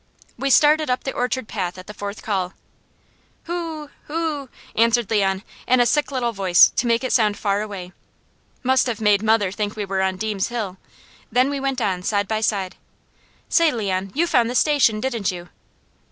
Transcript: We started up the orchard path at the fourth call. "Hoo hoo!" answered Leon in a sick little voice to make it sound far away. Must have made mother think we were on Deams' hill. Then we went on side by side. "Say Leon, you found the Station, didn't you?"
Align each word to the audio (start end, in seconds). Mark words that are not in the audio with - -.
We 0.35 0.49
started 0.49 0.89
up 0.89 1.03
the 1.03 1.13
orchard 1.13 1.47
path 1.47 1.77
at 1.77 1.85
the 1.85 1.93
fourth 1.93 2.23
call. 2.23 2.53
"Hoo 3.43 3.91
hoo!" 4.07 4.49
answered 4.75 5.11
Leon 5.11 5.43
in 5.67 5.79
a 5.79 5.85
sick 5.85 6.11
little 6.11 6.31
voice 6.31 6.69
to 6.77 6.87
make 6.87 7.03
it 7.03 7.13
sound 7.13 7.37
far 7.37 7.61
away. 7.61 7.93
Must 8.63 8.87
have 8.87 8.99
made 8.99 9.21
mother 9.21 9.51
think 9.51 9.75
we 9.75 9.85
were 9.85 10.01
on 10.01 10.17
Deams' 10.17 10.47
hill. 10.47 10.77
Then 11.31 11.51
we 11.51 11.59
went 11.59 11.81
on 11.81 12.01
side 12.01 12.27
by 12.27 12.41
side. 12.41 12.77
"Say 13.47 13.71
Leon, 13.71 14.11
you 14.15 14.25
found 14.25 14.49
the 14.49 14.55
Station, 14.55 15.01
didn't 15.01 15.29
you?" 15.31 15.49